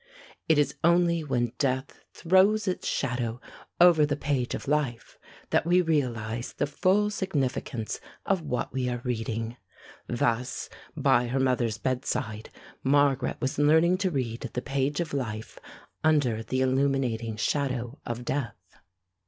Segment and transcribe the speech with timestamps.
[0.49, 3.39] It is only when death throws its shadow
[3.79, 5.19] over the page of life
[5.51, 9.57] that we realize the full significance of what we are reading.
[10.07, 12.49] Thus, by her mother's bedside,
[12.83, 15.59] Margaret was learning to read the page of life
[16.03, 18.55] under the illuminating shadow of death.